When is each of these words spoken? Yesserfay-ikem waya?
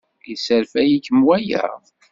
Yesserfay-ikem 0.29 1.19
waya? 1.27 1.63